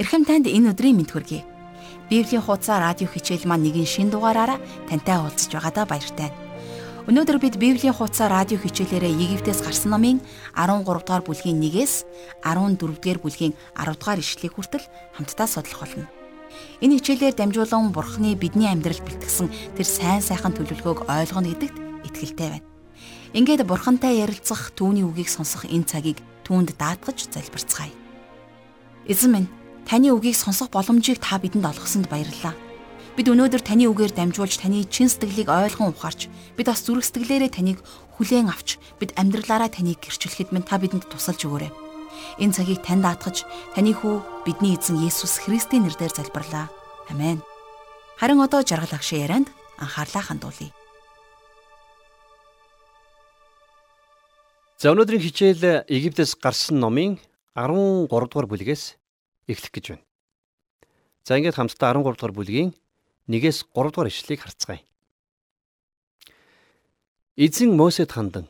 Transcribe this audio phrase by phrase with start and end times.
[0.00, 1.44] Эрхэм танд энэ өдрийн мэд хүргэе.
[2.08, 4.56] Библийн хуудас радио хичээл маань нэгэн шин дугаараараа
[4.88, 6.32] тантай уулзч байгаадаа баяртай.
[7.04, 10.24] Өнөөдөр бид Библийн хуудас радио хичээлээрээ Египтээс гарсан номын
[10.56, 12.08] 13 дугаар бүлгийн 1-ээс
[12.40, 14.88] 14 дугаар бүлгийн 10 дугаар ишлэгийг хүртэл
[15.20, 16.08] хамтдаа судлах болно.
[16.80, 21.76] Энэ хичээлээр дамжуулан Бурхны бидний амьдралд бэлтгэсэн тэр сайн сайхан төлөвлөгөөг ойлгоно гэдэгт
[22.08, 22.68] итгэлтэй байна.
[23.36, 27.92] Ингээд Бурхантай ярилцах, түүний үгийг сонсох энэ цагийг түүнд даатгаж залбирцгаая.
[29.04, 29.48] Эзэн минь
[29.88, 32.54] Таны үгийг сонсох боломжийг та бидэнд олгосонд баярлалаа.
[33.16, 37.78] Бид өнөөдөр таны үгээр дамжуулж таны чин сэтгэлийг ойлгон ухаарч бид бас зүрх сэтгэлээрээ таныг
[38.16, 41.72] хүлээн авч бид амьдралаараа таныг гэрчлэхэд минь та бидэнд тусалж өгөөрэй.
[42.38, 43.44] Энэ цагийг танд даатгаж
[43.74, 46.70] таны хүү бидний эзэн Есүс Христийн нэрээр залбирлаа.
[47.10, 47.42] Амен.
[48.20, 49.48] Харин одоо жаргал агшаа ярианд
[49.80, 50.70] анхаарлаа хандуулъя.
[54.80, 57.20] За өнөөдрийн хичээл Египтээс гарсан номын
[57.52, 58.99] 13 дугаар бүлгээс
[59.50, 60.04] эхлэх гэж байна.
[61.24, 62.70] За ингээд хамтдаа 13 дугаар бүлгийн
[63.28, 64.82] 1-ээс 3 дугаар ишлэлийг харцгаая.
[67.36, 68.48] Эзэн Мосед хандан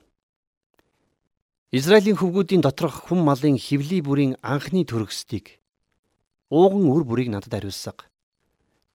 [1.70, 5.60] Израилийн хөвгүүдийн доторх хүм малын хевли бүрийн анхны төрөсдгийг
[6.50, 8.10] ууган үр бүрийг надад ариулсаг.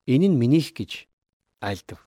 [0.04, 1.08] Энэ нь минийх гэж
[1.64, 2.04] айлдав.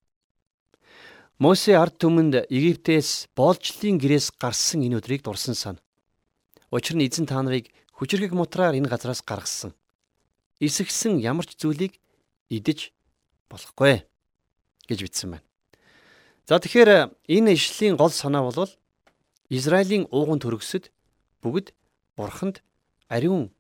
[1.41, 5.77] Мосе ард түмэнд Египтээс боолжлын гэрээс гарсан энэ өдрийг дурсан сан.
[6.69, 9.73] Учир нь эзэн та нарыг хүчрхэг мутраар энэ газраас гаргасан
[10.61, 11.99] эсэгсэн ямар ч зүйлийг
[12.51, 12.93] идэж
[13.49, 14.03] болохгүй
[14.89, 15.47] гэж бичсэн байна.
[16.49, 18.71] За тэгэхээр энэ ишлийн гол санаа бол
[19.49, 20.93] Израилийн ууган төрөсөд
[21.41, 21.73] бүгд
[22.17, 22.61] бурханд
[23.09, 23.53] ариун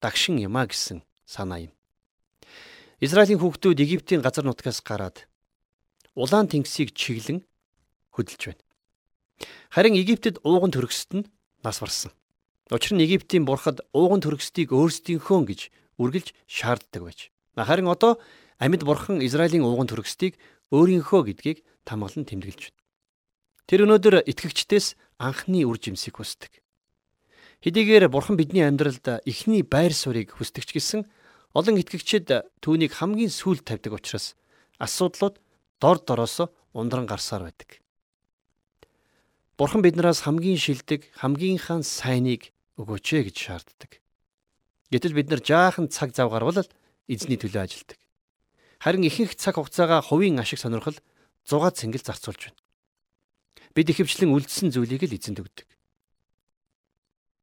[0.00, 1.72] дагшин юмаа гэсэн санаа юм.
[3.00, 5.28] Израилийн хүүхдүүд Египтийн газар нутгаас гараад
[6.14, 7.44] улаан тэнгисийг чиглэн
[8.14, 8.62] хөдөлж байна.
[9.70, 11.28] Харин Египтэд ууган төрөсөд нь
[11.62, 12.10] нас барсан.
[12.70, 15.60] Учир нь Египтийн бурхад ууган төрөсдгийг өөрсдийнхөө гэж
[16.00, 17.30] үргэлж шаарддаг байж.
[17.56, 18.20] Харин одоо
[18.60, 20.36] амьд бурхан Израилийн ууган төрөсдгийг
[20.72, 22.82] өөрийнхөө гэдгийг тамгалан тэмдэглэж байна.
[23.66, 26.62] Тэр өнөөдөр итгэгчдээс анхны үр жимсийг хүсдэг.
[27.64, 31.00] Хэдийгээр бурхан бидний амьдралд эхний байр суурийг хүсдэг ч гэсэн
[31.56, 32.28] олон итгэгчид
[32.60, 34.36] түүнийг хамгийн сүүлд тавьдаг учраас
[34.78, 35.40] асуудлууд
[35.80, 36.46] дор дороос
[36.76, 37.80] ундран гарсаар байдаг.
[39.56, 44.04] Бурхан биднээс хамгийн шилдэг, хамгийн хаан сайныг өгөөч гэж шаарддаг.
[44.90, 46.62] Гэтэл бид нар жаахан цаг зав гарвал
[47.10, 47.98] эзний төлөө ажилдаг.
[48.78, 50.94] Харин ихэнх цаг хугацаагаа хувийн ашиг сонирхол
[51.42, 52.60] зугаа цэнгэл зарцуулж байна.
[53.74, 55.66] Бид ихэвчлэн үлдсэн зүйлийг л эзэнд өгдөг.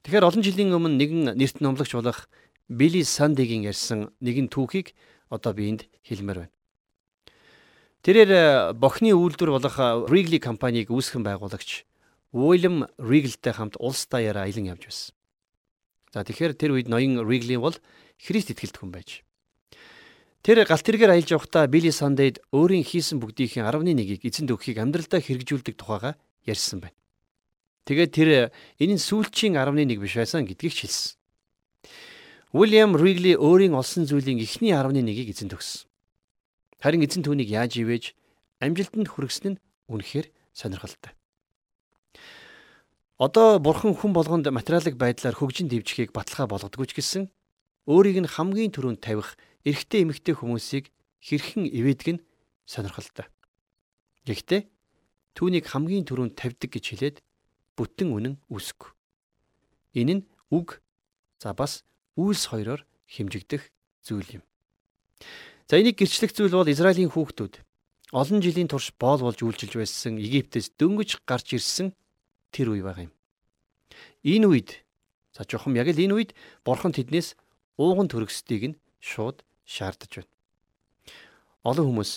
[0.08, 2.28] Тэгэхээр олон жилийн өмнө нэгэн нэрт номлогч болох
[2.68, 4.96] Билли Сандигийн ярьсан нэгэн түүхийг
[5.28, 6.56] одоо биэнд хэлмээр байна.
[8.04, 8.46] Тэрээр э,
[8.76, 9.76] бохны үйлдвэр болох
[10.12, 11.88] Wrigley компанийг үүсгэн байгуулагч
[12.36, 15.16] Уильям Wrigley-тэй хамт улс даяараа аялан явж байсан.
[16.14, 17.74] За тэгэхээр тэр үед ноён Риглин бол
[18.22, 19.26] Христ итгэлт хүн байж.
[20.46, 25.74] Тэр галт тэргээр аялж явахдаа Билли Сандейд өөрийн хийсэн бүгдийнхээ 11-ийг эзэнд өгөхийг амьдралдаа хэрэгжүүлдэг
[25.74, 27.00] тухайга ярьсан байна.
[27.90, 28.30] Тэгээд тэр
[28.78, 31.18] энэ нь сүүлчийн 11 биш байсан гэдгийг хэлсэн.
[32.54, 35.90] Уильям Ригли өөрийн олсон зүйлийн эхний 11-ийг эзэнд өгсөн.
[36.78, 38.14] Харин эзэн түүнийг яаж ивэж
[38.62, 41.16] амжилтанд хүргэсэн нь үнэхээр сонирхолтой.
[43.22, 47.24] Одоо бурхан хүн болгонд материалын байдлаар хөгжин дэвжихийг баталгаа болгодгүй ч гэсэн
[47.86, 50.90] өөрийг нь хамгийн түрүүнд тавих эрэгтэй эмэгтэй хүмүүсийг
[51.22, 52.24] хэрхэн ивэдэг нь
[52.66, 53.30] сонирхолтой.
[54.26, 54.66] Гэхдээ
[55.38, 57.18] түүнийг хамгийн түрүүнд тавьдаг гэж хэлээд
[57.78, 58.98] бүтэн үнэн үүсэв.
[59.94, 60.82] Энэ нь үг
[61.38, 61.86] за бас
[62.18, 63.70] үйлс хоёроор хэмжигдэх
[64.02, 64.44] зүйл юм.
[65.70, 67.62] За энийг гэрчлэх зүйл бол Израилийн хүүхдүүд
[68.10, 71.94] олон жилийн турш боол болж үйлчилж байсан Египтээс дөнгөж гарч ирсэн
[72.54, 73.14] тэр үе байгаа юм.
[74.22, 74.70] Энэ үед
[75.34, 76.32] за жохом яг л энэ үед
[76.62, 77.34] бурхан тэднээс
[77.82, 80.32] ууган төрөсдгийг нь шууд шаардаж байна.
[81.66, 82.12] Олон хүмүүс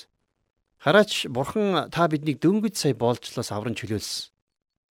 [0.84, 4.30] хараач бурхан та биднийг дөнгөж сая боолжлоос авран чөлөөлсөн.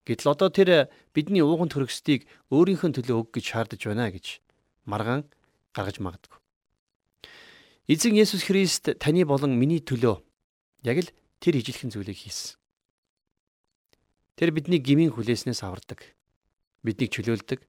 [0.06, 4.42] Гэтэл одоо тэр бидний ууган төрөсдгийг өөрийнхөө төлөө өг гэж шаардаж байна гэж
[4.86, 5.26] маргаан
[5.74, 6.38] гаргаж магадгүй.
[7.90, 10.22] Эзэн Есүс Христ таны болон миний төлөө
[10.86, 11.10] яг л
[11.42, 12.58] тэр ижилхэн зүйлийг хийсэн.
[14.36, 16.04] Тэр бидний гмийн хүлээснээс авардаг.
[16.84, 17.64] Биднийг чөлөөлдөг.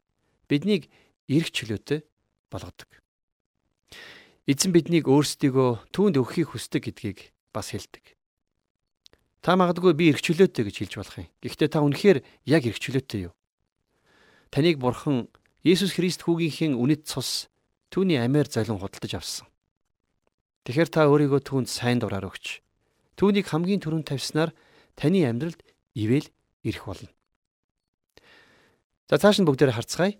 [0.50, 0.90] Биднийг
[1.30, 2.02] эрх чөлөөтэй
[2.50, 2.90] болгодог.
[4.46, 8.14] Эзэн биднийг өөрсдийгөө түүнд өгөхийг хүсдэг гэдгийг бас хэлдэг.
[9.42, 11.30] Та магадгүй би эрх чөлөөтэй гэж хэлж болох юм.
[11.42, 12.18] Гэхдээ та үнэхээр
[12.50, 13.34] яг эрх чөлөөтэй юу?
[14.50, 15.30] Таныг бурхан
[15.66, 17.50] Есүс Христ хүүгийнхээ үнэт цус
[17.90, 19.46] түүний амиар залин худалдаж авсан.
[20.66, 22.62] Тэгэхээр та өөрийгөө түүнд сайн дураар өгч
[23.18, 24.50] түүнийг хамгийн түрүүнд тавьснаар
[24.94, 25.58] таны амьдралд
[25.96, 26.28] ивэл
[26.66, 27.10] ирэх болно.
[29.06, 30.18] За цааш нь бүгдээр харцгаая.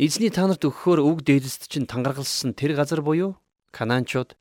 [0.00, 3.36] Эзний та нарт өгөхөөр үг дээдэст чинь тангаргалсан тэр газар буюу
[3.70, 4.32] Канаанчууд,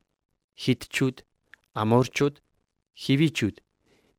[0.56, 1.27] Хитчүүд,
[1.75, 2.39] Аморчууд,
[2.95, 3.60] Хивичүүд,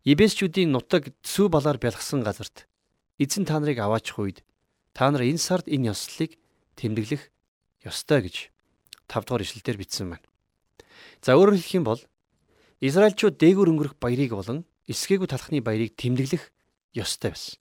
[0.04, 2.68] Ибесчүүдийн нутаг цүү балаар бялгсан газарт
[3.16, 4.38] эзэн та нарыг аваачих үед
[4.92, 6.36] та нар энэ сард энэ ёслолыг
[6.76, 7.32] тэмдэглэх
[7.88, 8.36] ёстой гэж
[9.08, 10.26] 5 дугаар ишлэлдэр бичсэн байна.
[11.24, 12.00] За өөрөөр хэлэх юм бол
[12.84, 16.52] Израильчууд дээгүүр өнгөрөх баярыг болон эсгээгүй талхны баярыг тэмдэглэх
[16.94, 17.58] ёстой байсан.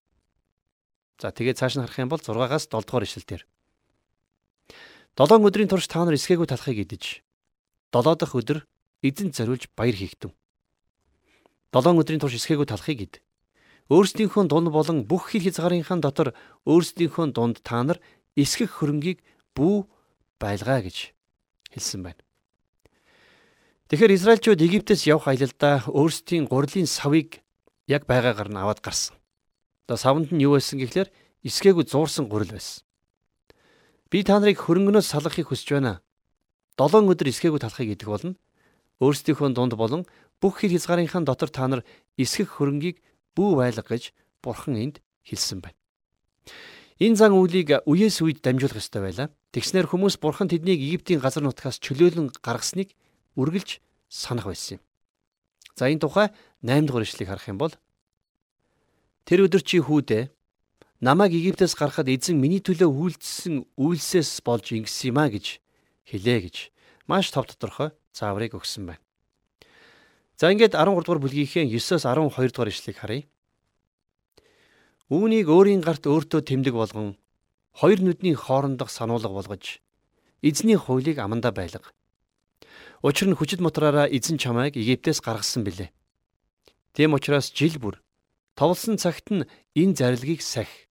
[1.21, 3.41] За тэгээд цааш нь харах юм бол 6-аас 7 дугаар ишлэлдэр
[5.15, 7.21] 7 өдрийн турш та нар эсгээгүй талхыг идэж
[7.93, 8.65] 7 дахь өдөр
[9.03, 10.31] эзэн зориулж баяр хийгдэв.
[11.75, 13.15] 7 өдрийн турш эсгээгүй талхыг ид.
[13.91, 16.29] Өөрсдийнхөө дунд болон бүх хил хязгаарынхаа дотор
[16.63, 17.99] өөрсдийнхөө дунд та нар
[18.39, 19.19] эсгэх хөрөнгийг
[19.53, 19.85] бүү
[20.39, 21.11] байлгаа гэж
[21.75, 22.22] хэлсэн байна.
[23.91, 27.43] Тэгэхээр Израильчууд Египтээс явх аялалдаа өөрсдийн гурилын савыг
[27.91, 29.19] яг байгаагаар нь аваад гарсан.
[29.83, 31.11] Одоо савнд нь юу байсан гэхлээр
[31.43, 32.87] эсгээгүй зуурсан гурил байсан.
[34.07, 35.99] Би та нарыг хөрөнгнөөс салгахыг хүсэж байна.
[36.79, 38.39] 7 өдөр эсгээгүй талахыг идэх болно.
[39.03, 40.07] Өөрсдийнхөө дунд болон
[40.39, 41.83] бүх хэр хязгаарынхаа дотор та нар
[42.15, 43.03] эсгэх хөрөнгийг
[43.35, 45.75] бүү байлга гэж Бурхан энд хэлсэн байна.
[47.03, 49.27] Энэ зан үйлийг үеэс үед дамжуулах ёстой байлаа.
[49.51, 52.95] Тэгснээр хүмүүс Бурхан тэднийг Египтийн газар нутгаас чөлөөлөн гаргасныг
[53.39, 54.81] үргэлж санах байсан юм.
[55.75, 56.27] За энэ тухай
[56.61, 57.73] 8 дугаар ишлэгийг харах юм бол
[59.23, 60.35] Тэр өдөр чи хүүдээ
[60.99, 65.63] намайг Египтээс гаргахад эзэн миний төлөө үйлдэлсэн үйлсээс болж ингэсэн юм а гэж
[66.11, 66.55] хэлээ гэж
[67.07, 69.03] маш тов тодорхой зааврыг өгсөн байна.
[70.35, 73.23] За ингээд 13 дугаар бүлгийнхээ 9-оос 12 дугаар ишлэгийг харъя.
[75.07, 77.15] Үүнийг өөрийн гарт өөртөө тэмдэг болгон
[77.79, 79.79] хоёр нүдний хоорондох сануулга болгож
[80.43, 81.95] эзний хуулийг амандаа байлга.
[83.03, 85.91] Учир нь хүчит мотраараа эзэн чамайг Египтээс гаргасан билээ.
[86.95, 87.99] Тийм учраас жил бүр
[88.55, 89.43] товлсон цагт нь
[89.75, 90.87] энэ зарилгийг сахи.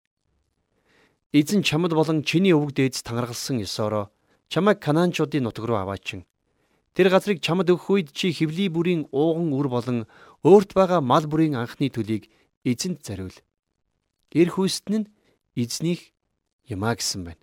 [1.33, 4.13] Эзэн чамд болон чиний өвөг дээдс тангаргалсан ёсороо
[4.53, 6.29] чамайг Канаанчуудын нутаг руу аваачин.
[6.93, 10.05] Тэр газрыг чамд өгөх үед чи хевли бүрийн ууган үр болон
[10.45, 12.29] өөрт байгаа мал бүрийн анхны төлийг
[12.61, 13.33] эзэнт зариул.
[14.37, 15.11] Эр хүүстэн нь
[15.57, 16.13] эзнийх
[16.69, 17.41] юмаа гэсэн байна.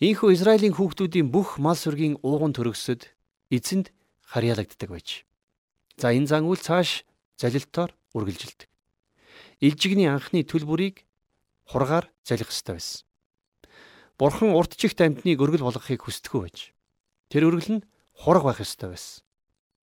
[0.00, 3.12] Ийхүү Израилийн хүүхдүүдийн бүх мал сүргийн ууган төрөсөд
[3.50, 3.92] эзэнд
[4.26, 5.24] харьяалагддаг байж.
[5.96, 7.04] За энэ зан үйл цааш
[7.38, 8.68] залилтоор үргэлжилдэг.
[9.60, 11.06] Илжигний анхны төл бүрийг
[11.64, 13.06] хургаар залих ёстой байсан.
[14.18, 16.58] Бурхан урт чихт амьтныг өргөл болгохыг хүсдэггүй байж.
[17.28, 19.22] Тэр өргөл нь хураг байх ёстой байсан.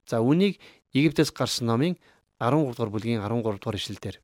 [0.10, 0.60] За үүнийг
[0.94, 1.98] Египтээс гарсан номын
[2.38, 4.21] 13 дугаар бүлгийн 13 дугаар ишлэлдэр.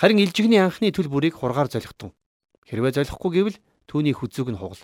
[0.00, 2.16] Харин илжигний анхны төл бүрийг хургаар золихтун.
[2.64, 4.80] Хэрвээ золихгүй гэвэл түүний хүзүүг нь хугал.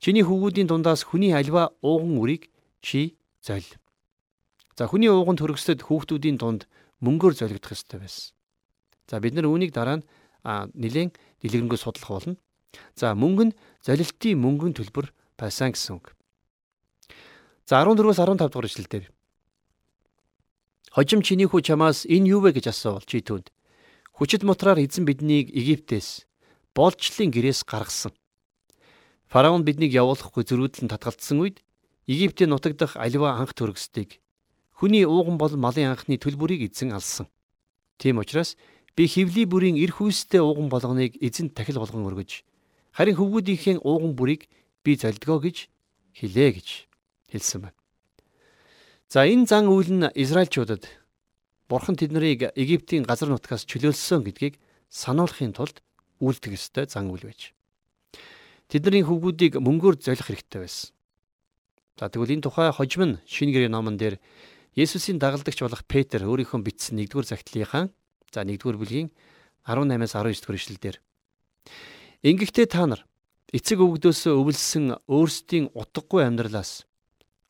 [0.00, 2.48] Чиний хөвгүүдийн дундаас хүний альва ууган үрийг
[2.80, 3.68] чи золь.
[4.72, 6.64] За хүний ууган төрөсөд хүүхдүүдийн дунд
[7.04, 8.32] мөнгөөр золигдох ёстой байсан.
[9.04, 10.06] За бид нар үүнийг дараа нь
[10.72, 12.40] нэлээд дэлгэрэнгүй судлах болно.
[12.96, 16.16] За мөнгө нь золилтын мөнгөн төлбөр байсан гэсэн үг.
[17.68, 19.04] За 14-өөс 15 дугаар ишлэлдэр.
[20.96, 23.52] Хожим чиний хүү чамаас энэ юу вэ гэж асуувал чи түүнд.
[24.16, 26.24] Хүчит мотраар эзэн биднийг Египтээс
[26.74, 28.16] болчлын гэрээс гаргасан.
[29.30, 31.62] Фараон биднийг явуулахгүй зөрүүдлэн татгалцсан үед
[32.10, 34.18] Египтийн нутаг дахь аливаа анх төрөсдгийг
[34.74, 37.30] хүний ууган бол малын анхны төлбөрийг эзэн алсан.
[38.02, 38.58] Тийм учраас
[38.98, 42.42] би хевли бүрийн эр хүүстэй ууган болгоныг эзэнд тахил болгон өргөж
[42.90, 44.50] харин хөвгүүдийнхээ ууган бүрийг
[44.82, 45.70] би зольдгоо гэж
[46.18, 46.68] хэлээ гэж
[47.30, 47.78] хэлсэн байна.
[49.06, 50.90] За энэ зан үйл нь Израильчуудад
[51.70, 54.58] Бурхан тэднийг Египтийн газар нутгаас чөлөөлсөн гэдгийг
[54.90, 55.86] сануулахын тулд
[56.18, 57.54] үйлдэх ёстой зан үйл байж.
[58.70, 60.94] Тэдний хөвгүүдийг мөнгөөр золих хэрэгтэй байсан.
[61.98, 64.22] За тэгвэл энэ тухай хожим нь шинэ гэрээ номон дээр
[64.78, 67.90] Есүсийн дагалдагч болох Петр өөрийнхөө бичсэн 1-р загтлынхаа
[68.30, 69.10] за 1-р бүлгийн
[69.66, 70.96] 18-аас 19 дугаар ишлэлдэр
[72.22, 73.02] Ингэхдээ та нар
[73.50, 76.86] эцэг өвгдөөсөө өвлсөн өөрсдийн утгагүй амьдралаас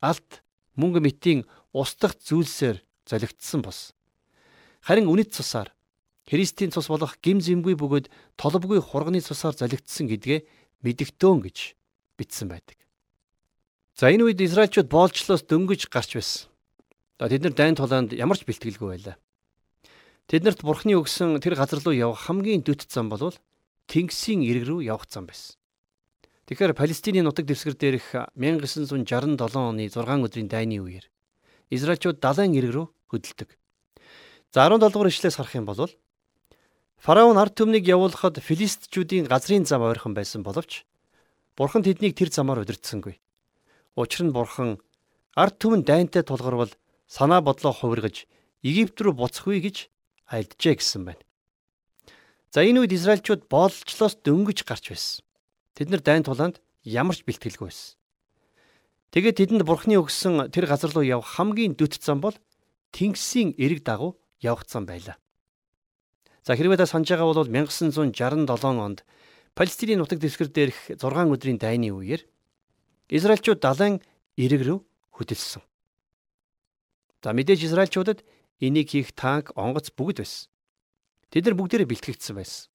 [0.00, 0.40] алт
[0.80, 1.44] мөнгө мэтийн
[1.76, 3.92] устдах зүйлсээр золигдсон бос.
[4.80, 5.74] Харин үнэт цусаар
[6.30, 8.06] Христийн цус болох гим зэмгүй бөгөөд
[8.38, 10.46] толбгүй хурганы цусаар золигдсон гэдгээ
[10.84, 11.58] мэдгтөөн гэж
[12.16, 12.78] бичсэн байдаг.
[13.96, 16.48] За энэ үед Израильчууд боолчлоос дөнгөж гарч байсан.
[17.20, 19.16] Тэд нар дайн тулаанд ямар ч бэлтгэлгүй байлаа.
[20.30, 23.34] Тэднэрт Бурхны өгсөн тэр газар руу явах хамгийн дөт зам бол
[23.90, 25.58] Тэнгисийн ирэг рүү явах зам байсан.
[26.46, 31.10] Тэгэхээр Палестиний нутаг дэвсгэр дээрх 1967 оны 6 өдрийн дайны үеэр
[31.70, 33.58] Израильчууд далайн ирэг рүү хөдөлдөг.
[34.54, 35.90] За 17 дугаар ишлээс харах юм бол
[37.00, 40.84] Фараон ард түмнийг явуулахад филистичүүдийн газрын зам ойрхон байсан боловч
[41.56, 43.16] Бурхан тэднийг тэр замаар удирдсангүй.
[43.96, 44.76] Учир нь Бурхан
[45.32, 46.68] ард түмэн дайнтай тулгарвал
[47.08, 48.28] санаа бодлоо хувиргаж
[48.60, 49.88] Египт рүү буцахгүй гэж
[50.28, 51.24] айлджээ гэсэн байна.
[52.52, 55.24] За энэ үед Израильчууд боолчлоос дөнгөж гарч байсан.
[55.72, 57.96] тэд нар дайн тулаанд ямар ч бэлтгэлгүй байсан.
[59.16, 62.36] Тэгээд тэдэнд бурхны өгсөн тэр газар руу явах хамгийн дөт зам бол
[62.92, 65.16] Тэнгисийн эрэг дагуу явах зам байлаа.
[66.44, 68.48] За хэрвээ та санаж байгаа бол 1967
[68.80, 69.04] онд
[69.54, 72.24] Палестиний нутаг дэвсгэр дээрх 6 өдрийн дайны үеэр
[73.10, 74.00] Израильчууд далайн
[74.38, 74.78] эрэг рүү
[75.12, 75.62] хөдөлсөн.
[77.20, 78.24] За мэдээж Израильчуудад
[78.62, 80.48] энийг хийх танк, онгоц бүгд байсан.
[81.28, 82.70] Тэд нар бүгдээрээ бэлтгэгдсэн байсан.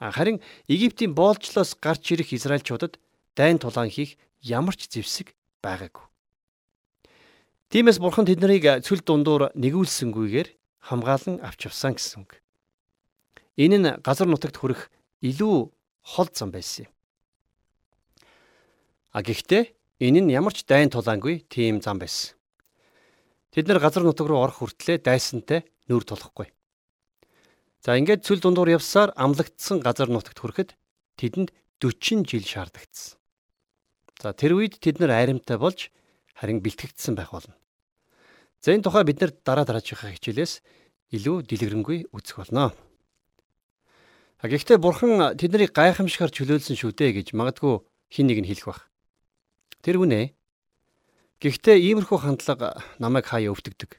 [0.00, 0.40] Харин
[0.70, 2.96] Египтийн боолжлоос гарч ирэх Израильчуудад
[3.36, 6.06] дайн тулаан хийх ямар ч зэвсэг байгаагүй.
[7.68, 10.48] Тиймээс бурхан тэднийг цүл дундуур нэгүүлсэнгүйгээр
[10.86, 12.43] хамгаалan авч явсан гэсэн үг.
[13.56, 14.90] Энэ нь газар нутагт хүрэх
[15.22, 15.70] илүү
[16.02, 16.92] хол зам байсан юм.
[19.14, 22.34] А гэхдээ энэ нь ямар ч дайн тулаангүй тийм зам байсан.
[23.54, 26.50] Тэд нар газар нутаг руу орох хүртлээр дайсантай нүур тулахгүй.
[27.78, 30.74] За ингээд цүл дундуур явсаар амлагдсан газар нутагт хүрэхэд
[31.14, 33.14] тэдэнд 40 жил шаардагдсан.
[34.18, 35.94] За тэр үед тэд нар айрамтай болж
[36.34, 37.54] харин бэлтгэгдсэн байх болно.
[38.58, 40.64] За энэ тухай бид нар дараа дараачихаа хичээлээс
[41.14, 42.74] илүү дэлгэрэнгүй үзэх болно.
[44.44, 47.80] Гэхдээ бурхан тэднийг гайхамшигар чөлөөлсөн шүү дээ гэж магадгүй
[48.12, 48.92] хин нэг нь хэлэх бах.
[49.80, 50.36] Тэр үнэ.
[51.40, 53.96] Гэхдээ иймэрхүү хандлага намайг хаяа өвтгдөг.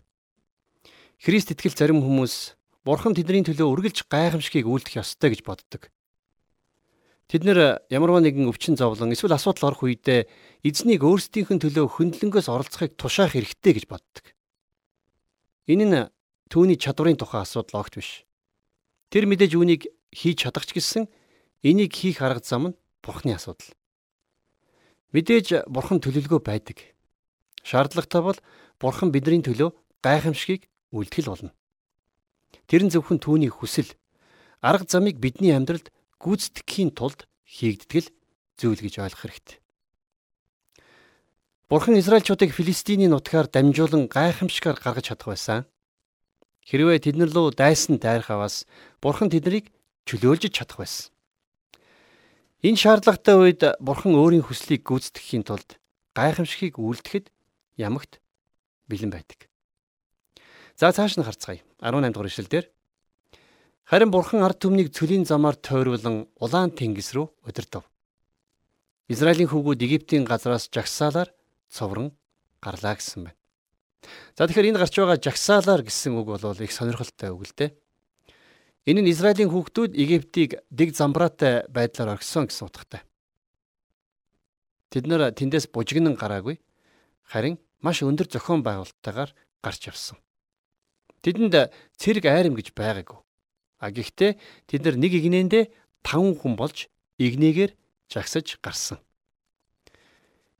[1.17, 2.53] Христ итгэл зарим хүмүүс
[2.85, 5.89] бурхан тэдний төлөө үргэлж гайхамшигыг үйлдэх ёстой гэж боддог.
[7.25, 10.29] Тэд нэр ямарваа нэгэн өвчин зовлон эсвэл асуудал орох үедээ
[10.61, 14.25] эзнийг өөрсдийнх нь төлөө хөндлөнгөөс оролцохыг тушаах хэрэгтэй гэж боддог.
[15.65, 15.97] Энэ нь
[16.53, 18.29] түүний чадварын тухай асуудал огт биш.
[19.09, 21.11] Тэр мэдээж үүнийг хийж чадах ч гэсэн
[21.67, 23.75] энийг хийх арга зам нь Бурхны асуудал.
[25.11, 26.79] Мэдээж Бурхан төлөвлөгөө байдаг.
[27.61, 28.39] Шаардлагатай бол
[28.79, 31.51] Бурхан бидний төлөө гайхамшигыг үлдгэл болно.
[32.65, 33.91] Тэр нь зөвхөн түүний хүсэл
[34.63, 35.91] арга замыг бидний амьдралд
[36.23, 38.09] гүйцэтгэхийн тулд хийгддэг
[38.57, 39.57] зүйл гэж ойлгох хэрэгтэй.
[41.69, 45.65] Бурхан Израильчуудыг Филистиний нутгаар дамжуулан гайхамшигар гаргаж чадах байсан.
[46.65, 48.65] Хэрвээ тэднэр лөө дайсан дайрах аваас
[49.01, 49.74] Бурхан тэднийг
[50.05, 51.11] чөлөөлж чадах байсан.
[52.65, 55.77] Энэ шаардлагатай үед Бурхан өөрийн хүслийг гүйцэтгэхийн тулд
[56.17, 57.29] гайхамшигыг үйлдэхэд
[57.77, 58.21] ямагт
[58.89, 59.49] бэлэн байдаг.
[60.77, 61.61] За цааш нь харцгаая.
[61.81, 62.65] 18 дугаар ишлэлдэр
[63.85, 67.85] Харин бурхан ард түмнийг цөлийн замаар тойруулан улаан тэнгис рүү удирдав.
[69.05, 71.29] Израилийн хүүгүүд Египтийн газраас жагсаалаар
[71.69, 72.09] цоврон
[72.57, 73.37] гарлаа гэсэн байна.
[74.33, 77.77] За тэгэхээр энэ гарч байгаа жагсаалаар гэсэн үг бол их сонирхолтой үг л дээ.
[78.85, 83.01] Энэ нь Израилийн хүүхдүүд Египтийг дэг замбраатай байдлаар орхисон гэсэн утгатай.
[84.93, 86.61] Тэд нэр тэндээс бужигнан гараагүй
[87.25, 89.33] харин маш өндөр зохион байгуулалттайгаар
[89.65, 90.21] гарч явсан.
[91.25, 93.17] Тэдэнд цэрэг айрам гэж байгаагүй.
[93.81, 94.37] А гэхдээ
[94.69, 95.73] тэд нар нэг игнэндээ
[96.05, 96.85] 5 хүн болж
[97.17, 97.73] игнэгээр
[98.05, 99.01] жагсаж гарсан.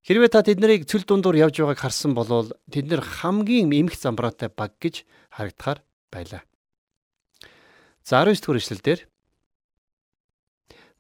[0.02, 4.74] Хэрвээ та тэднийг цөл дундуур явж байгааг харсан бол тэд нар хамгийн эмх замбраатай баг
[4.82, 6.42] гэж харагдахаар байлаа.
[8.06, 9.00] За 19 дугаар эшлэлдэр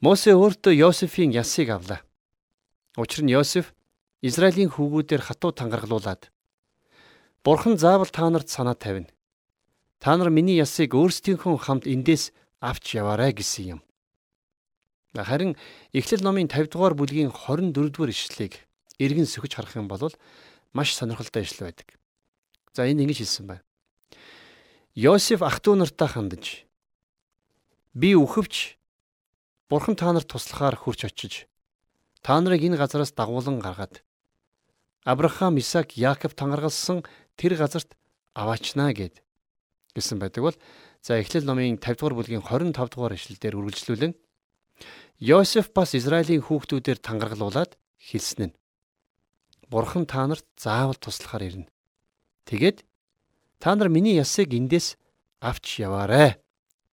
[0.01, 2.01] Мосе өөртөө Йосефийн ясыг авлаа.
[2.97, 3.77] Учир нь Йосеф
[4.25, 6.33] Израилийн хүүгүүдээр хатуу тангаргалуулад
[7.45, 9.13] Бурхан заавал та нарт санаа тавина.
[10.01, 13.81] Та нар миний ясыг өөрсдийнхөө хамт эндээс авч яваарай гэсэн юм.
[15.13, 15.53] Харин
[15.93, 18.65] Эхлэл номын 50 дугаар бүлгийн 24 дугаар ишлэлийг
[18.97, 20.09] эргэн сөхөж харах юм бол
[20.74, 22.01] маш сонирхолтой ишлэл байдаг.
[22.74, 23.63] За энэ ингэж хэлсэн байна.
[24.97, 26.64] Йосеф ах トゥ нартай хандаж
[27.96, 28.75] би үхвч
[29.72, 31.48] Бурхан та нарт туслахаар хурч очиж
[32.20, 34.04] та нарыг энэ газараас дагуулan гаргаад
[35.08, 37.08] Авраам, Исаак, Яаков тангаргалсан
[37.40, 37.96] тэр газарт
[38.36, 39.24] аваачнаа гэд
[39.96, 40.58] гэсэн байдаг бол
[41.00, 44.14] за Эхлэл номын 50 дугаар бүлгийн 25 дугаар ишлэлдэр үргэлжлүүлэн
[45.24, 48.58] Йосеф бас Израилийн хүүхдүүдээр тангаргалуулад хэлсэн нь
[49.72, 51.72] Бурхан та нарт заавал туслахаар ирнэ.
[52.44, 52.84] Тэгээд
[53.64, 55.00] та нар миний ясыг эндээс
[55.40, 56.38] авч яваарэ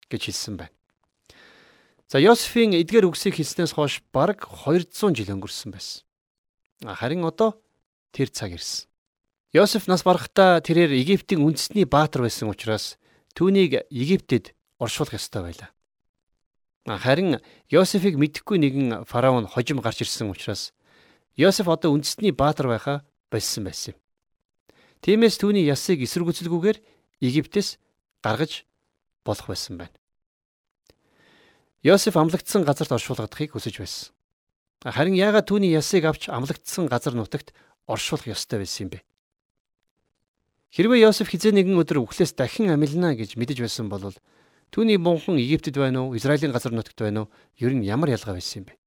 [0.06, 0.76] гэж хэлсэн байна.
[2.12, 6.04] За Йосефийн эдгээр үгсийг хэлснээс хойш бараг 200 жил өнгөрсөн байсан.
[6.84, 7.56] Харин одоо
[8.12, 8.84] тэр цаг ирсэн.
[9.56, 13.00] Йосеф нас барахтаа тэрээр Египтийн үндэсний баатар байсан учраас
[13.32, 15.72] түүнийг Египтэд оршуулах ёстой байлаа.
[16.84, 17.40] Харин
[17.72, 20.76] Йосефийг мэдхгүй нэгэн фараон хожим гарч ирсэн учраас
[21.40, 23.98] Йосеф одоо үндэсний баатар байхаа болсон байсан юм.
[25.00, 26.76] Тиймээс түүний ясыг эсэргүүцэлгүйгээр
[27.24, 27.80] Египтээс
[28.20, 28.68] гаргаж
[29.24, 30.01] болох байсан байна.
[31.82, 34.14] Йосеф амлагдсан газарт оршуулгадахыг хүсэж байсан.
[34.86, 37.50] Харин яагаад түүний ясыг авч амлагдсан газар нутагт
[37.90, 38.98] оршуулах ёстой байсан юм бэ?
[40.70, 44.14] Хэрвээ Йосеф хизээ нэгэн өдөр үхлээс дахин амилна гэж мэдэж байсан бол
[44.70, 47.32] түүний бунхан Египтэд байна уу, Израилийн газар нутагт байна уу?
[47.58, 48.78] Ер нь ямар ялгаа байсан юм бэ?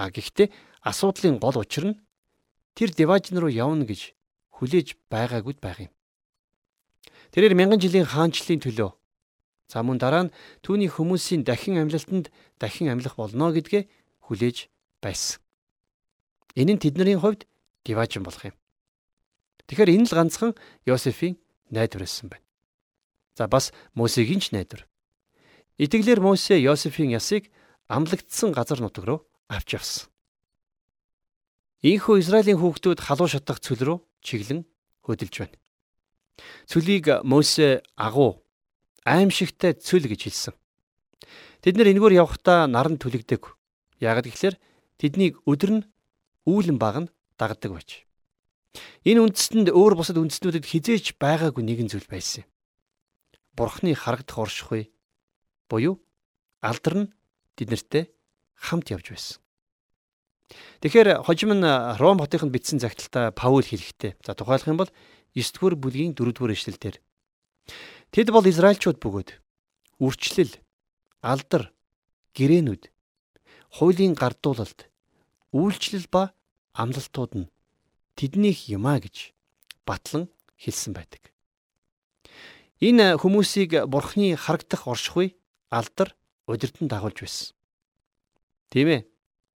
[0.00, 0.48] А гэхдээ
[0.80, 2.00] асуудлын гол учир нь
[2.72, 4.16] тэр Деважин руу явна гэж
[4.56, 5.92] хүлээж байгаагүй байх юм.
[7.36, 8.90] Тэрээр мянган жилийн хаанчлалын төлөө
[9.66, 13.90] за мөн дараа нь түүний хүмүүсийн дахин амьлалтанд дахин амьлах болно гэдгээ
[14.26, 14.70] хүлээж
[15.02, 15.42] байсан.
[16.54, 17.46] Энэ нь тэдний хувьд
[17.86, 18.56] Деважин болох юм.
[19.66, 20.52] Тэгэхээр энэ л ганцхан
[20.86, 21.38] Йосефийн
[21.70, 22.46] найдвар байсан байна.
[23.34, 24.86] За бас Мосегийн ч найдвар.
[25.78, 27.50] Итгэлээр Мосе Йосефийн ясыг
[27.86, 30.08] амлагдсан газар нутаг руу авч явсан.
[31.82, 34.64] Ийхүү Израилийн хүүхдүүд халуун шатах цөл рүү чиглэн
[35.04, 35.58] хөдөлж байна.
[36.66, 38.45] Цөлийг Мосе агуу
[39.06, 40.54] аимшигтай цөл гэж хэлсэн.
[41.62, 43.42] Тэд нэр энэгээр явхдаа наран түлэгдэг.
[44.02, 44.58] Яг гэхэлэр
[44.98, 45.86] тэднийг өдөр нь
[46.44, 48.02] үүлэн баг нь дагдаг байж.
[49.06, 52.50] Энэ үндэстэнд өөр бусад үндэстнүүдэд хизээч байгаагүй нэгэн зүйл байсан юм.
[53.56, 54.92] Бурхны харагдах оршихуй
[55.70, 56.02] буюу
[56.60, 57.12] алдар нь
[57.56, 58.12] тэднэртэй
[58.58, 59.38] хамт явж байсан.
[60.84, 61.64] Тэгэхээр хожим нь
[61.98, 64.92] Ром хотынд бичсэн загталтаа Паул хэлэхдээ за тухайлах юм бол
[65.34, 67.00] 9 дугаар бүлгийн 4 дугаар эшлэлдэр
[68.16, 69.36] Тэд бол Израильчууд бөгөөд
[70.00, 70.56] үрчлэл,
[71.20, 71.68] алдар,
[72.32, 72.88] гэрээнүүд,
[73.76, 74.88] хуулийн гардуулалт,
[75.52, 76.32] үйлчлэл ба
[76.72, 77.52] амлалтууд нь
[78.16, 79.36] тэднийх юмаа гэж
[79.84, 81.28] батлан хэлсэн байдаг.
[82.80, 85.36] Энэ хүмүүсийг бурхны харагдах оршихуй
[85.68, 86.16] алдар
[86.48, 87.52] удирдан дагуулж байсан.
[88.72, 89.04] Тийм ээ.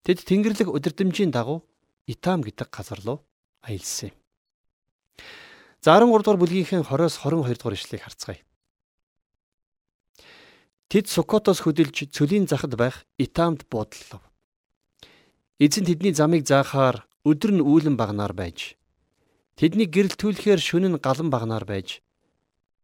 [0.04, 1.64] Тэд Тэнгэрлэг удирдамжийн дагуу
[2.04, 3.24] Итам гэдэг газар руу
[3.64, 4.16] аялсан юм.
[5.80, 8.44] За 13 дугаар бүлгийнхээ 20-оос 22 дугаар ишлэгийг харцгаая.
[10.90, 14.26] Тэд Сукотоос хөдөлж цөлийн захад байх Итамд буудлав.
[15.62, 18.74] Эзэн тэдний замыг заахаар өдөр нь үүлэн багнаар байж
[19.54, 22.02] тэдний гэрэл түлхэхээр шөнө нь галан багнаар байж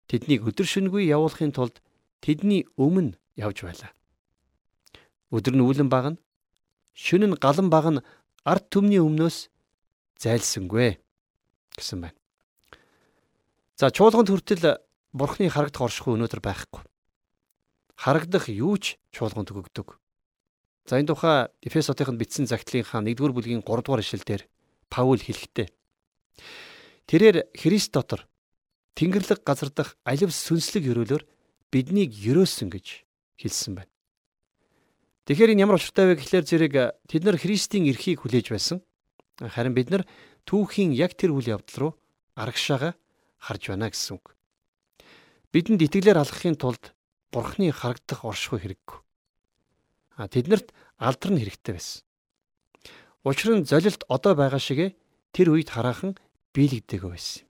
[0.06, 1.82] тэднийг өдөр шөнөгүй явуулахын тулд
[2.22, 3.90] тэдний өмнө явж байлаа.
[5.34, 6.22] Өдөр нь үүлэн багна
[6.94, 8.04] шөнө нь галан баг нь
[8.46, 9.50] ард түмний өмнөөс
[10.22, 11.02] зайлсангүй
[11.74, 12.18] гэсэн байна.
[13.74, 14.78] За чуулганд хүртэл
[15.10, 16.86] бурхны харагдах оршихуй өнөөдөр байхгүй.
[17.96, 19.96] Харагдах юу ч чуулганд өгөгдөг.
[20.86, 24.46] За энэ тухай Эфесотынд бичсэн загтлынхаа 1-р бүлгийн 3-р ишлэлдэр
[24.92, 25.68] Паул хэлэхдээ
[27.06, 28.26] Тэрээр Христ дотор
[28.98, 31.22] Тэнгэрлэг газар дах аливс сүнслэг өрөөлөөр
[31.70, 33.06] биднийг өрөөсөн гэж
[33.38, 33.92] хэлсэн байна.
[35.30, 36.74] Тэгэхээр энэ ямар учиртай вэ гэхлээр зэрэг
[37.06, 38.82] тэд нар Христийн эрхийг хүлээж байсан.
[39.38, 40.02] Харин бид нар
[40.48, 41.92] түүхийн яг тэр үйл явдал руу
[42.34, 42.96] арагшаага
[43.38, 44.34] харж байна гэсэн үг.
[45.52, 46.95] Бидэнд итгэлээр алхахын тулд
[47.32, 48.98] Бурхны харагдах оршихуй хэрэггүй.
[50.16, 52.02] А тэднэрт алдар нь хэрэгтэй байсан.
[53.26, 54.96] Учир нь золилт одоо байгаа шигэ
[55.34, 56.14] тэр үед хараахан
[56.54, 57.44] биелэгдээгүй байсан.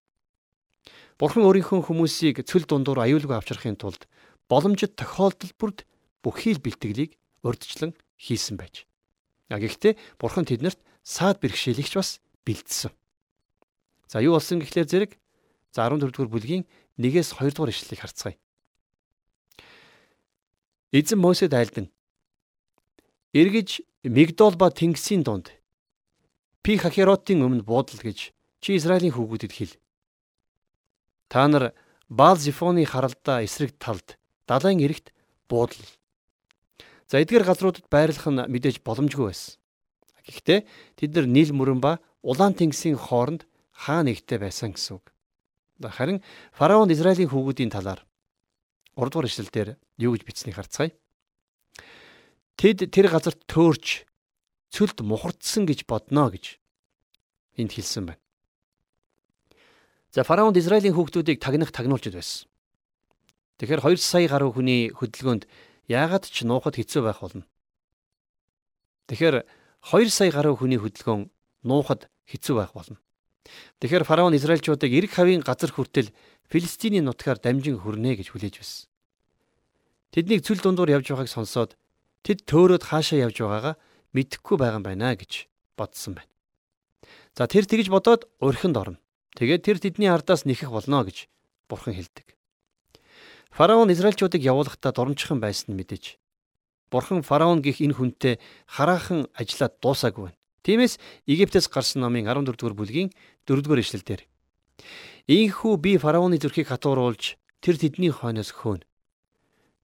[1.20, 4.08] Бурхан өөрийнхөө хүмүүсийг цөл дундуур аюулгүй авчрахын тулд
[4.50, 5.78] боломжит тохиолдол бүрд
[6.20, 8.84] бүхий л бэлтгэлийг урдчлан хийсэн байж.
[9.48, 12.90] А гэхдээ бурхан тэднэрт саад бэрхшээлэгч бас бэлдсэн.
[14.10, 15.12] За юу болсон гэхлээр зэрэг
[15.70, 16.64] за 14 дугаар бүлгийн
[16.98, 18.36] 1-ээс 2 дугаар ишлэлийг харцгаая.
[20.92, 21.90] Эзэн Мосед айлдан
[23.34, 25.50] эргэж Мигдол ба Тэнгисийн дунд
[26.62, 28.30] Пи Хахеротын өмнө буудал гэж
[28.62, 29.74] чи Израилийн хүүгүүдэд хэл.
[31.26, 31.74] Та нар
[32.06, 34.14] Баал Зифоны харалдаа эсрэг талд
[34.46, 35.10] далайн эрэгт
[35.50, 35.82] буудал
[37.10, 39.58] За эдгээр газруудад байрлах нь мэдээж боломжгүй байсан.
[40.26, 40.60] Гэхдээ
[40.98, 45.10] тэд нар нийл мөрөн ба улаан тэнгисийн хооронд хаа нэгтэй байсан гэсэн үг.
[45.82, 46.22] Харин
[46.54, 48.02] фараон Израилийн хүүгүүдийн талаар
[48.98, 50.92] 3 дугаар ишлэлдэр юу гэж бичснийг харцгаая.
[52.56, 54.08] Тэд тэр газарт төөрч
[54.72, 56.56] цөлд мухардсан гэж бодноо гэж
[57.60, 58.22] энд хэлсэн байна.
[60.12, 62.48] За фараонд Израилийн хүүхдүүдийг тагнах тагнуулж байсан.
[63.60, 65.48] Тэгэхээр 2 сая гаруй хүний хөдөлгөөнд
[65.88, 67.44] яагаад ч нуухад хэцүү байх болно.
[69.08, 69.44] Тэгэхээр
[69.92, 71.28] 2 сая гаруй хүний хөдөлгөөн
[71.64, 73.00] нуухад хэцүү байх болно.
[73.80, 76.12] Тэгэхээр фараон Израильчуудыг эрг хавийн газар хүртэл
[76.48, 78.88] Филистиний нутгаар дамжин хүрнэ гэж хүлээж байсан.
[80.14, 81.78] Тэднийг цүл дундуур явж байгааг сонсоод
[82.26, 83.74] тэд төөрөөд хаашаа явж байгаагаа
[84.14, 86.32] мэдэхгүй байгаа юм байна гэж бодсон байна.
[87.36, 88.98] За тэр тэгж бодоод урхинд орно.
[89.36, 91.28] Тэгээд тэр тэдний ардаас нэхэх болно гэж
[91.68, 92.32] бурхан хэлдэг.
[93.52, 96.16] Фараон Израильчуудыг явуулахдаа дурамчхан байсан нь мэдээж.
[96.88, 100.40] Бурхан фараон гих энэ хүнтэй хараахан ажиллаад дуусаагүй байна.
[100.64, 103.10] Тиймээс Египтээс гарсан номын 14 дугаар бүлгийн
[103.44, 104.24] 4 дугаар ишлэлдэр
[105.26, 108.86] Ийхүү би фараоны зүрхийг хатууруулж тэр тэдний хойноос хөөнө.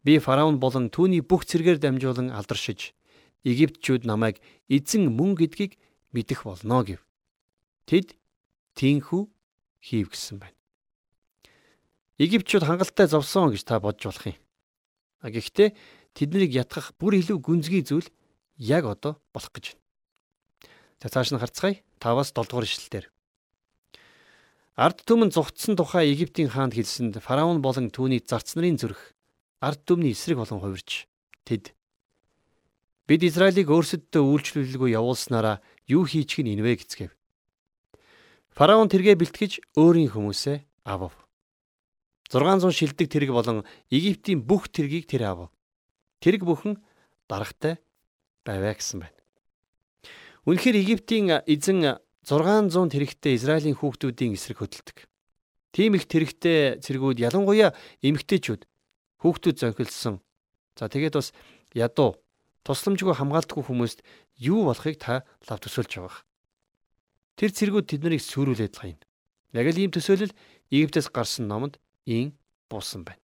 [0.03, 2.91] Би фараон болон түүний бүх цэргээр дамжуулан алдаршиж
[3.47, 4.39] Египтчүүд намайг
[4.71, 5.75] эзэн мөн гэдгийг
[6.15, 7.03] мэдэх болно гэв.
[7.87, 8.15] Тэд
[8.79, 9.23] тийхүү
[9.83, 10.59] хийв гэсэн байна.
[12.23, 14.39] Египтчүүд хангалттай зовсон гэж та бодж болох юм.
[15.27, 15.75] Гэхдээ
[16.15, 18.07] тэднийг ятгах бүр илүү гүнзгий зүйл
[18.59, 19.83] яг одоо болох гэж байна.
[21.03, 21.83] За цааш нь харцгаая.
[21.99, 23.07] 5-аас 7 дугаар ишлэлээр.
[24.79, 29.15] Ард түмэн зүгтсэн тухай Египтийн хаанд хэлсэнд фараон болон түүний зарц нарын зүрх
[29.63, 31.07] ард түмний эсрэг болон хувирч
[31.47, 31.71] тэд
[33.07, 37.13] бид Израилийг өөрсөддөө үйлчлүүлэлгүй явуулснараа юу хийчих нь инвэ гэцгээв.
[38.51, 41.15] Фараон тэргээ бэлтгэж өөрийн хүмүүсээ авав.
[42.33, 45.49] 600 шилдэг тэрэг болон Египтийн бүх тэргийг тэр авав.
[46.19, 46.81] Тэрэг бүхэн
[47.29, 47.79] дарагтай
[48.43, 49.19] байваа гэсэн байна.
[50.49, 55.07] Үнэхээр Египтийн эзэн 600 тэрэгтэй Израилийн хүүхдүүдийн эсрэг хөдөлдөг.
[55.73, 57.73] Тийм их тэрэгтэй цэргүүд ялангуяа
[58.05, 58.69] эмэгтэйчүүд
[59.23, 60.19] хүүхдүүд зонхилсон.
[60.77, 61.31] За тэгээд бас
[61.73, 62.19] ядуу
[62.67, 64.03] тусламжгүй хамгаалдаггүй хүмүүст
[64.43, 66.23] юу болохыг та лав төсөөлж байгаа.
[67.39, 69.05] Тэр цэргүүд тэднийг сүрүүлээд л хаяна.
[69.55, 70.35] Яг л ийм төсөөлөл
[70.73, 71.77] Египтээс гарсан номонд
[72.09, 72.33] ийн
[72.71, 73.21] буусан байна.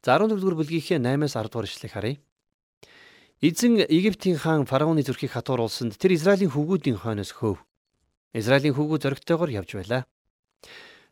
[0.00, 2.16] За 14-р бүлгийнхээ 8-аас 10 дугаар ишлэгийг харъя.
[3.44, 7.60] Эзэн Египтийн хаан фараоны зүрхийг хатууруулсанд тэр Израилийн хүүгүүдийн хойноос хөөв.
[8.32, 10.08] Израилийн хүүгүүд зоригтойгоор явж байлаа.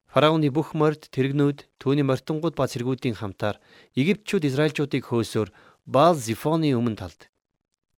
[0.08, 3.60] Фараоны бүх морд, тэрэгнүүд, түүний мортонгууд ба цэргүүдийн хамтаар
[3.92, 5.52] Египтчүүд Израильчуудыг хөөсөөр
[5.84, 7.28] Баал Зифоны өмнө талд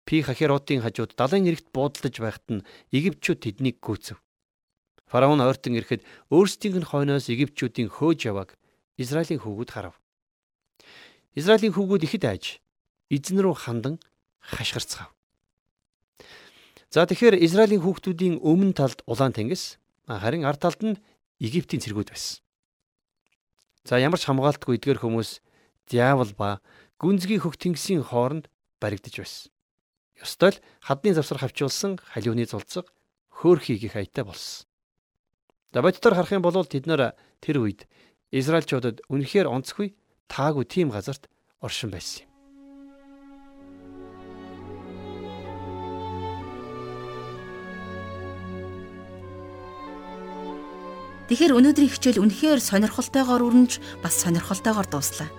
[0.03, 4.19] Пи Хахеротын хажууд далайн эрэгт буудалж байхад нь Египтчүүд тэднийг гүйцэв.
[5.07, 6.03] Фараон ойртон ирэхэд
[6.35, 8.59] өөрсдийнх нь хойноос Египтчүүдийн хөөж явааг
[8.99, 9.95] Израилийн хүүгүүд харав.
[11.39, 12.45] Израилийн хүүгүүд ихэд айж
[13.07, 14.03] эзэн рүү хандан
[14.43, 15.15] хашгирцгаав.
[16.91, 19.79] За тэгэхээр Израилийн хүүхдүүдийн өмнө талд улаан тэнгис
[20.11, 20.99] харин ард талд нь
[21.41, 22.45] Египтийн цэргүүд байсан.
[23.89, 25.41] За ямар ч хамгаалтгүй эдгээр хүмүүс
[25.89, 26.61] диавол ба
[27.01, 29.49] гүнзгий хөх тэнгисийн хооронд баригдаж байсан.
[30.21, 32.93] Ёстой л хадны завсар хавчуулсан халиуны зулцэг
[33.33, 34.69] хөөхийг их аятай болсон.
[35.73, 37.89] За боддоор харах юм бол тэд нэр тэр үед
[38.31, 39.97] Израильчуудад үнэхээр онцгүй
[40.29, 41.33] таагүй тийм газарт
[41.65, 42.30] оршин байсан юм.
[51.31, 55.31] Тэгэхээр өнөөдрийн хичээл үнэхээр сонирхолтойгоор өрнөж бас сонирхолтойгоор дууслаа.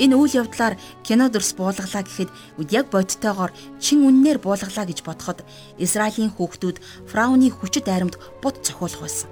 [0.00, 2.32] Энэ үйл явдлаар кино дөрс буулгалаа гэхэд
[2.72, 5.44] яг бодтойгоор чин үннээр буулгалаа гэж бодоход
[5.76, 6.80] Израилийн хүүхдүүд
[7.12, 9.28] фрауны хүчит айрамд бут цохиулах байсан.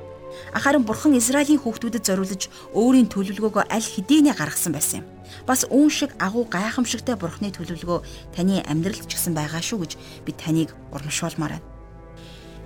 [0.52, 5.08] Харин бурхан Израилийн хүүхдүүдэд зориулж өөрийн төлөвлөгөөгөө аль хэдийнэ гаргасан байсан юм.
[5.48, 9.92] Бас үүн шиг агуу гайхамшигтай бурханы төлөвлөгөө таны амьдралд ч гэсэн байгаа шүү гэж
[10.28, 11.75] би таныг урамшуулмаар байна.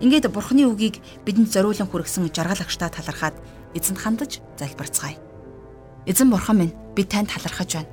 [0.01, 3.37] Ингээд бурханы үгийг бидэнд зориулан хүргэсэн жаргал агштаа талархаад
[3.77, 5.21] эзэнд хандаж залбирцгаая.
[6.09, 7.93] Эзэн бурхан минь би танд талархаж байна.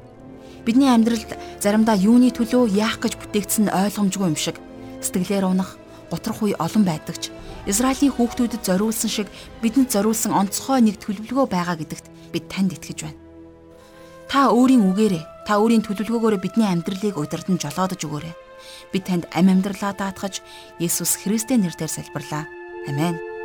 [0.63, 4.55] Бидний амьдралд заримдаа юуны төлөө яах гэж бүтээгдсэн ойлгомжгүй юм шиг
[5.03, 5.75] сэтгэлээр унах,
[6.07, 7.31] готрох үе олон байдаг ч
[7.67, 9.27] Израилийн хүүхдүүдэд зориулсан шиг
[9.59, 13.19] бидэнд зориулсан онцгой нэг төлөвлөгөө байгаа гэдэгт бид танд итгэж байна.
[14.31, 18.46] Та өөрийн үгээрээ, та өөрийн төлөвлөгөөгөөрөө бидний амьдралыг удирдан жолоодож өгөөрэй.
[18.91, 20.41] Би танд амь амьдралаа даатгаж
[20.79, 22.47] Есүс Христийн нэрээр залбирлаа.
[22.87, 23.36] Амен.